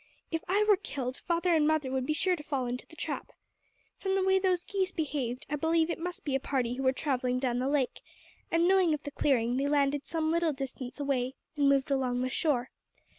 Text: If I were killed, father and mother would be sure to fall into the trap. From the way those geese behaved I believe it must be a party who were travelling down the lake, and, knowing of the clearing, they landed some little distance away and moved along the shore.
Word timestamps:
If 0.31 0.41
I 0.47 0.63
were 0.67 0.77
killed, 0.77 1.17
father 1.27 1.53
and 1.53 1.67
mother 1.67 1.91
would 1.91 2.07
be 2.07 2.13
sure 2.13 2.35
to 2.35 2.41
fall 2.41 2.65
into 2.65 2.87
the 2.87 2.95
trap. 2.95 3.29
From 3.99 4.15
the 4.15 4.23
way 4.23 4.39
those 4.39 4.63
geese 4.63 4.91
behaved 4.91 5.45
I 5.47 5.57
believe 5.57 5.91
it 5.91 5.99
must 6.01 6.25
be 6.25 6.33
a 6.33 6.39
party 6.39 6.73
who 6.73 6.81
were 6.81 6.91
travelling 6.91 7.37
down 7.37 7.59
the 7.59 7.69
lake, 7.69 8.01
and, 8.49 8.67
knowing 8.67 8.95
of 8.95 9.03
the 9.03 9.11
clearing, 9.11 9.57
they 9.57 9.67
landed 9.67 10.07
some 10.07 10.31
little 10.31 10.53
distance 10.53 10.99
away 10.99 11.35
and 11.55 11.69
moved 11.69 11.91
along 11.91 12.21
the 12.21 12.31
shore. 12.31 12.71